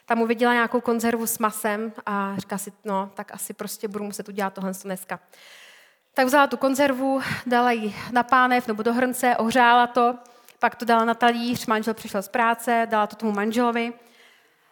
[0.06, 4.28] tam uviděla nějakou konzervu s masem a říká si, no, tak asi prostě budu muset
[4.28, 5.20] udělat tohle dneska.
[6.14, 10.18] Tak vzala tu konzervu, dala ji na pánev nebo do hrnce, ohřála to,
[10.58, 13.92] pak to dala na talíř, manžel přišel z práce, dala to tomu manželovi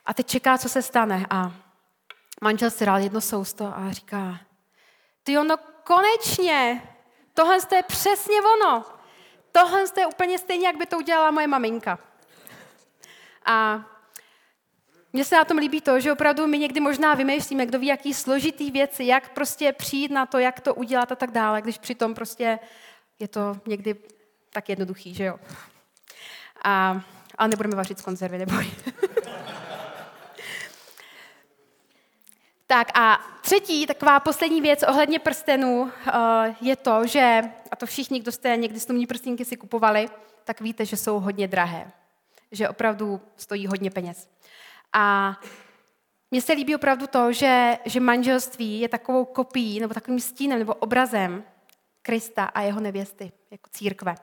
[0.07, 1.27] a teď čeká, co se stane.
[1.31, 1.53] A
[2.43, 4.39] manžel si dal jedno sousto a říká,
[5.23, 6.83] ty ono konečně,
[7.35, 8.85] tohle je přesně ono.
[9.53, 11.99] Tohle je úplně stejně, jak by to udělala moje maminka.
[13.45, 13.85] A
[15.13, 18.15] mně se na tom líbí to, že opravdu my někdy možná vymýšlíme, kdo ví, jaký
[18.15, 22.15] složitý věci, jak prostě přijít na to, jak to udělat a tak dále, když přitom
[22.15, 22.59] prostě
[23.19, 23.95] je to někdy
[24.51, 25.39] tak jednoduchý, že jo.
[26.65, 27.01] A,
[27.39, 28.71] ale nebudeme vařit z konzervy, neboj.
[32.67, 35.91] tak a třetí, taková poslední věc ohledně prstenů uh,
[36.61, 40.09] je to, že, a to všichni, kdo jste někdy snubní prstínky si kupovali,
[40.45, 41.93] tak víte, že jsou hodně drahé.
[42.53, 44.29] Že opravdu stojí hodně peněz.
[44.93, 45.37] A
[46.31, 50.75] mně se líbí opravdu to, že, že manželství je takovou kopií nebo takovým stínem nebo
[50.75, 51.45] obrazem
[52.03, 54.15] Krista a jeho nevěsty, jako církve.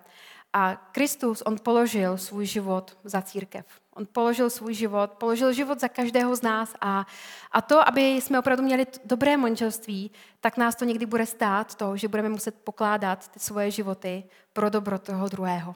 [0.53, 3.65] A Kristus, on položil svůj život za církev.
[3.95, 7.05] On položil svůj život, položil život za každého z nás a,
[7.51, 11.97] a to, aby jsme opravdu měli dobré manželství, tak nás to někdy bude stát to,
[11.97, 15.75] že budeme muset pokládat ty svoje životy pro dobro toho druhého.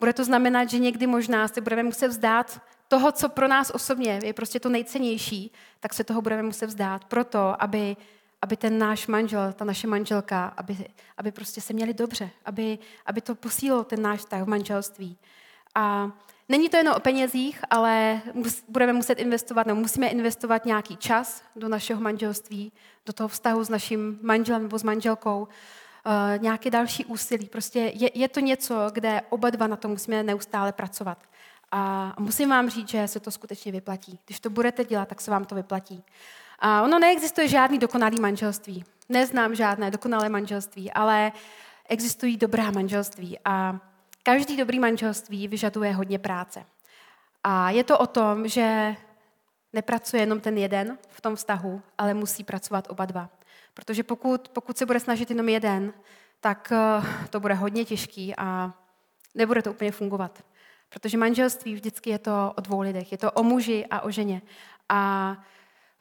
[0.00, 4.20] Bude to znamenat, že někdy možná si budeme muset vzdát toho, co pro nás osobně
[4.24, 7.96] je prostě to nejcennější, tak se toho budeme muset vzdát proto, aby,
[8.42, 10.76] aby ten náš manžel, ta naše manželka, aby,
[11.16, 15.18] aby prostě se měli dobře, aby, aby to posílilo ten náš vztah v manželství.
[15.74, 16.12] A
[16.48, 21.42] není to jenom o penězích, ale mus, budeme muset investovat, nebo musíme investovat nějaký čas
[21.56, 22.72] do našeho manželství,
[23.06, 27.46] do toho vztahu s naším manželem nebo s manželkou, uh, nějaké další úsilí.
[27.46, 31.18] Prostě je, je to něco, kde oba dva na to musíme neustále pracovat.
[31.72, 34.18] A musím vám říct, že se to skutečně vyplatí.
[34.24, 36.04] Když to budete dělat, tak se vám to vyplatí.
[36.58, 38.84] A ono neexistuje žádný dokonalý manželství.
[39.08, 41.32] Neznám žádné dokonalé manželství, ale
[41.88, 43.38] existují dobrá manželství.
[43.44, 43.80] A
[44.22, 46.64] každý dobrý manželství vyžaduje hodně práce.
[47.44, 48.96] A je to o tom, že
[49.72, 53.28] nepracuje jenom ten jeden v tom vztahu, ale musí pracovat oba dva.
[53.74, 55.92] Protože pokud, pokud se bude snažit jenom jeden,
[56.40, 58.72] tak eh, to bude hodně těžký a
[59.34, 60.42] nebude to úplně fungovat.
[60.88, 63.12] Protože manželství vždycky je to o dvou lidech.
[63.12, 64.42] Je to o muži a o ženě.
[64.88, 65.32] A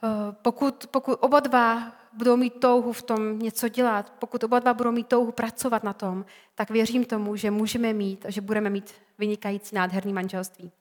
[0.04, 4.74] e, pokud, pokud oba dva budou mít touhu v tom něco dělat, pokud oba dva
[4.74, 8.94] budou mít touhu pracovat na tom, tak věřím tomu, že můžeme mít, že budeme mít
[9.18, 10.72] vynikající, nádherný manželství.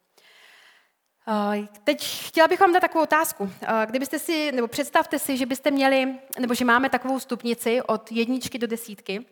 [1.29, 3.51] E, teď chtěla bych vám dát takovou otázku.
[3.63, 8.13] E, kdybyste si, nebo představte si, že byste měli, nebo že máme takovou stupnici od
[8.13, 9.27] jedničky do desítky,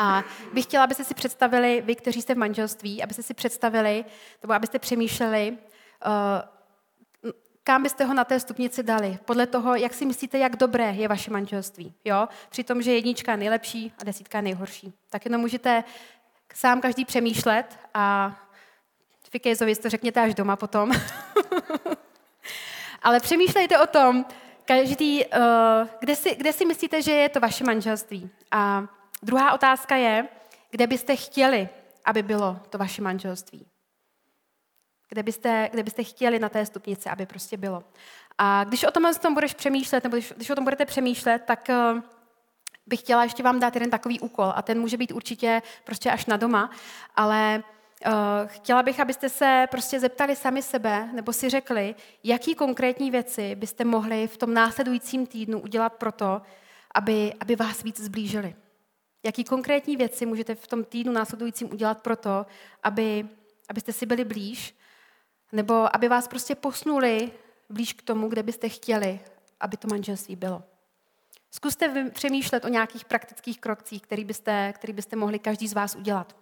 [0.00, 4.04] a bych chtěla, abyste si představili, vy, kteří jste v manželství, abyste si představili,
[4.42, 5.58] nebo abyste přemýšleli,
[6.06, 7.32] uh,
[7.64, 11.08] kam byste ho na té stupnici dali, podle toho, jak si myslíte, jak dobré je
[11.08, 11.94] vaše manželství.
[12.04, 12.28] Jo?
[12.50, 14.92] Při tom, že jednička je nejlepší a desítka je nejhorší.
[15.10, 15.84] Tak jenom můžete
[16.54, 18.36] sám každý přemýšlet a
[19.30, 20.92] Fikejzovi to řekněte až doma potom.
[23.02, 24.24] Ale přemýšlejte o tom,
[24.64, 25.32] každý, uh,
[26.00, 28.30] kde, si, kde si myslíte, že je to vaše manželství.
[28.50, 28.88] A
[29.22, 30.28] Druhá otázka je,
[30.70, 31.68] kde byste chtěli,
[32.04, 33.66] aby bylo to vaše manželství.
[35.08, 37.84] Kde byste, kde byste chtěli na té stupnici, aby prostě bylo.
[38.38, 41.68] A když o tom, tom budeš přemýšlet, nebo když, když o tom budete přemýšlet, tak
[41.68, 42.00] uh,
[42.86, 44.52] bych chtěla ještě vám dát jeden takový úkol.
[44.56, 46.70] A ten může být určitě prostě až na doma,
[47.16, 47.62] ale
[48.06, 48.12] uh,
[48.46, 53.84] chtěla bych, abyste se prostě zeptali sami sebe, nebo si řekli, jaký konkrétní věci byste
[53.84, 56.42] mohli v tom následujícím týdnu udělat proto,
[56.94, 58.54] aby, aby vás víc zblížili.
[59.22, 62.46] Jaký konkrétní věci můžete v tom týdnu následujícím udělat pro to,
[62.82, 63.28] aby,
[63.68, 64.74] abyste si byli blíž,
[65.52, 67.32] nebo aby vás prostě posnuli
[67.68, 69.20] blíž k tomu, kde byste chtěli,
[69.60, 70.62] aby to manželství bylo.
[71.50, 76.36] Zkuste přemýšlet o nějakých praktických krokcích, který byste, který byste mohli každý z vás udělat.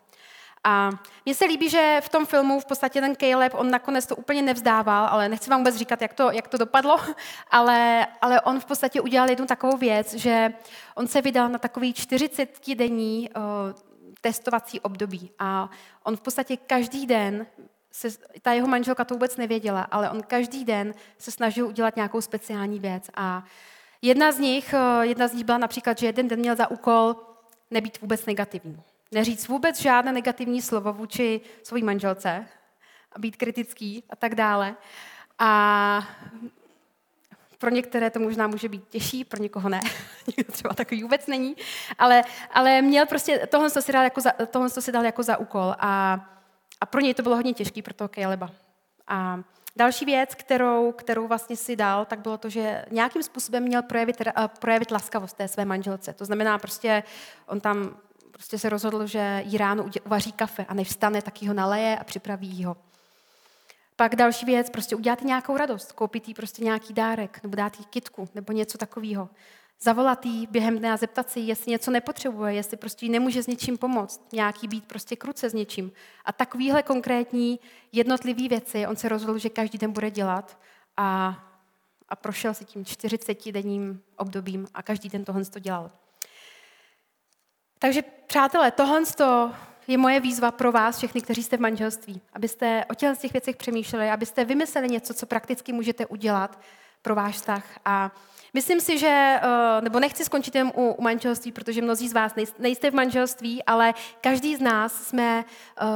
[0.69, 0.91] A
[1.25, 4.43] mně se líbí, že v tom filmu v podstatě ten Caleb, on nakonec to úplně
[4.43, 6.97] nevzdával, ale nechci vám vůbec říkat, jak to, jak to dopadlo,
[7.51, 10.53] ale, ale on v podstatě udělal jednu takovou věc, že
[10.95, 13.43] on se vydal na takový 40-denní uh,
[14.21, 15.71] testovací období a
[16.05, 17.47] on v podstatě každý den
[17.91, 18.09] se,
[18.43, 22.79] ta jeho manželka to vůbec nevěděla, ale on každý den se snažil udělat nějakou speciální
[22.79, 23.11] věc.
[23.15, 23.45] A
[24.03, 27.17] jedna z nich, jedna z nich byla například, že jeden den měl za úkol
[27.71, 28.83] nebýt vůbec negativní.
[29.13, 32.47] Neříct vůbec žádné negativní slovo vůči své manželce
[33.13, 34.77] a být kritický a tak dále.
[35.39, 36.09] A
[37.59, 39.81] pro některé to možná může být těžší, pro někoho ne.
[40.37, 41.57] Někdo třeba takový vůbec není.
[41.99, 45.75] Ale, ale měl prostě, tohle si dal jako za, tohle si dal jako za úkol.
[45.79, 46.21] A,
[46.81, 48.51] a pro něj to bylo hodně těžké, pro toho Caleba.
[49.07, 49.41] A
[49.77, 54.21] další věc, kterou, kterou vlastně si dal, tak bylo to, že nějakým způsobem měl projevit,
[54.21, 56.13] uh, projevit laskavost té své manželce.
[56.13, 57.03] To znamená prostě,
[57.47, 57.97] on tam
[58.39, 62.05] prostě se rozhodl, že jí ráno uvaří kafe a než vstane, tak ho naleje a
[62.05, 62.77] připraví ho.
[63.97, 67.85] Pak další věc, prostě udělat nějakou radost, koupit jí prostě nějaký dárek, nebo dát jí
[67.85, 69.29] kitku, nebo něco takového.
[69.81, 73.47] Zavolat jí během dne a zeptat se jestli něco nepotřebuje, jestli prostě jí nemůže s
[73.47, 75.93] něčím pomoct, nějaký být prostě kruce s něčím.
[76.25, 77.61] A takovýhle konkrétní
[77.93, 80.59] jednotlivý věci on se rozhodl, že každý den bude dělat
[80.97, 81.39] a,
[82.09, 85.91] a prošel si tím 40-denním obdobím a každý den tohle to dělal.
[87.79, 89.03] Takže přátelé, tohle
[89.89, 93.57] je moje výzva pro vás, všechny, kteří jste v manželství, abyste o těch, těch věcech
[93.57, 96.61] přemýšleli, abyste vymysleli něco, co prakticky můžete udělat
[97.03, 97.65] pro váš vztah.
[97.85, 98.11] A
[98.55, 102.35] myslím si, že, eh, nebo nechci skončit jen u, u manželství, protože mnozí z vás
[102.59, 105.87] nejste v manželství, ale každý z nás jsme uh,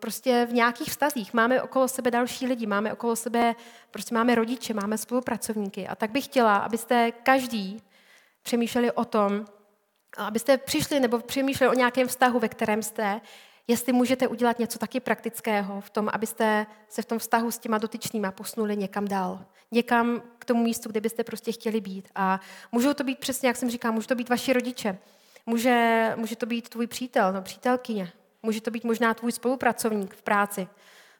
[0.00, 1.34] prostě v nějakých vztazích.
[1.34, 3.54] Máme okolo sebe další lidi, máme okolo sebe,
[3.90, 5.88] prostě máme rodiče, máme spolupracovníky.
[5.88, 7.82] A tak bych chtěla, abyste každý
[8.42, 9.44] přemýšleli o tom,
[10.16, 13.20] abyste přišli nebo přemýšleli o nějakém vztahu, ve kterém jste,
[13.68, 17.78] jestli můžete udělat něco taky praktického v tom, abyste se v tom vztahu s těma
[17.78, 19.44] dotyčnýma posunuli někam dál.
[19.70, 22.08] Někam k tomu místu, kde byste prostě chtěli být.
[22.14, 22.40] A
[22.72, 24.98] můžou to být přesně, jak jsem říkala, můžou to být vaši rodiče,
[25.46, 30.22] může, může to být tvůj přítel, no, přítelkyně, může to být možná tvůj spolupracovník v
[30.22, 30.68] práci,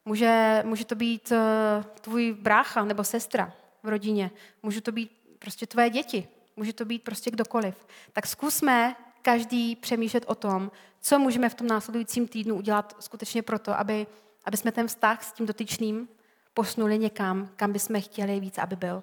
[0.05, 3.53] může, může to být uh, tvůj brácha nebo sestra
[3.83, 4.31] v rodině,
[4.63, 7.87] může to být prostě tvoje děti, může to být prostě kdokoliv.
[8.13, 13.79] Tak zkusme každý přemýšlet o tom, co můžeme v tom následujícím týdnu udělat skutečně proto,
[13.79, 14.07] aby,
[14.45, 16.09] aby jsme ten vztah s tím dotyčným
[16.55, 19.03] posunuli někam, kam bychom chtěli víc, aby byl.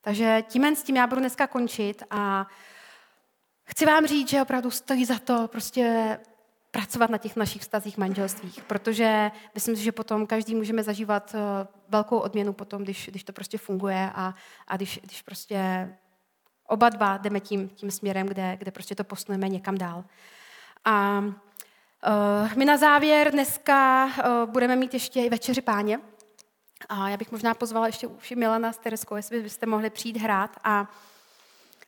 [0.00, 2.46] Takže tímhle s tím já budu dneska končit a
[3.64, 6.18] chci vám říct, že opravdu stojí za to prostě
[6.70, 11.66] pracovat na těch našich vztazích manželstvích, protože myslím si, že potom každý můžeme zažívat eh,
[11.88, 14.34] velkou odměnu potom, když, když to prostě funguje a,
[14.66, 15.88] a když, když prostě
[16.68, 20.04] Oba dva jdeme tím, tím směrem, kde, kde prostě to posuneme někam dál.
[20.84, 26.00] A uh, my na závěr dneska uh, budeme mít ještě i večeři páně.
[26.88, 30.56] A já bych možná pozvala ještě už Milana s Tereskou, jestli byste mohli přijít hrát.
[30.64, 30.88] A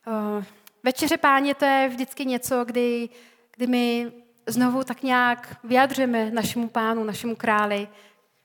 [0.07, 0.45] uh,
[0.83, 3.09] večeře páně to je vždycky něco, kdy,
[3.57, 4.12] kdy my
[4.47, 7.88] znovu tak nějak vyjadřujeme našemu pánu, našemu králi,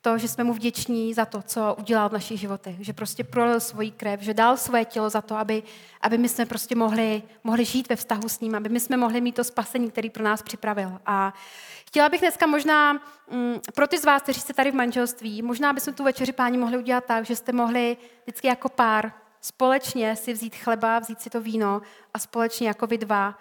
[0.05, 3.59] to, že jsme mu vděční za to, co udělal v našich životech, že prostě prolil
[3.59, 5.63] svoji krev, že dal svoje tělo za to, aby,
[6.01, 9.21] aby my jsme prostě mohli, mohli žít ve vztahu s ním, aby my jsme mohli
[9.21, 11.01] mít to spasení, který pro nás připravil.
[11.05, 11.33] A
[11.87, 12.93] chtěla bych dneska možná
[13.31, 16.57] mm, pro ty z vás, kteří jste tady v manželství, možná bychom tu večeři páni
[16.57, 21.29] mohli udělat tak, že jste mohli vždycky jako pár společně si vzít chleba, vzít si
[21.29, 21.81] to víno
[22.13, 23.37] a společně jako vy dva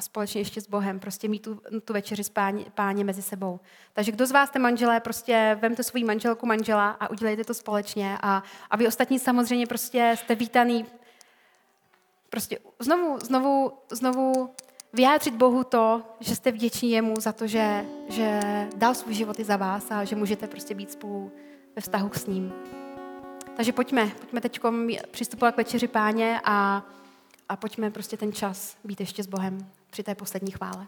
[0.00, 3.60] a společně ještě s Bohem, prostě mít tu, tu večeři s páni, páně mezi sebou.
[3.92, 8.18] Takže kdo z vás jste manželé, prostě vemte svou manželku, manžela a udělejte to společně
[8.22, 10.86] a, a vy ostatní samozřejmě prostě jste vítaný
[12.30, 14.54] prostě znovu, znovu, znovu
[14.92, 18.40] vyjádřit Bohu to, že jste vděční jemu za to, že, že
[18.76, 21.32] dal svůj život i za vás a že můžete prostě být spolu
[21.76, 22.52] ve vztahu s ním.
[23.56, 24.60] Takže pojďme, pojďme teď
[25.10, 26.86] přistupovat k večeři páně a,
[27.48, 30.86] a pojďme prostě ten čas být ještě s Bohem při té poslední chvále.